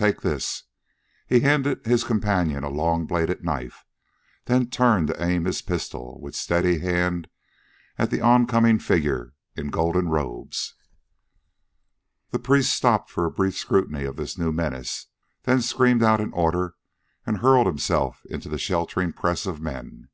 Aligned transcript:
Take 0.00 0.22
this!" 0.22 0.62
He 1.26 1.40
handed 1.40 1.84
his 1.84 2.04
companion 2.04 2.64
a 2.64 2.70
long 2.70 3.04
bladed 3.04 3.44
knife, 3.44 3.84
then 4.46 4.68
turned 4.70 5.08
to 5.08 5.22
aim 5.22 5.44
his 5.44 5.60
pistol 5.60 6.18
with 6.22 6.34
steady 6.34 6.78
hand 6.78 7.28
at 7.98 8.08
the 8.08 8.22
oncoming 8.22 8.78
figure 8.78 9.34
in 9.56 9.68
golden 9.68 10.08
robes. 10.08 10.74
The 12.30 12.38
priest 12.38 12.72
stopped 12.74 13.10
for 13.10 13.26
a 13.26 13.30
brief 13.30 13.58
scrutiny 13.58 14.04
of 14.04 14.16
this 14.16 14.38
new 14.38 14.52
menace, 14.52 15.08
then 15.42 15.60
screamed 15.60 16.02
out 16.02 16.18
an 16.22 16.32
order 16.32 16.76
and 17.26 17.40
hurled 17.40 17.66
himself 17.66 18.24
into 18.30 18.48
the 18.48 18.56
sheltering 18.56 19.12
press 19.12 19.44
of 19.44 19.60
men. 19.60 20.08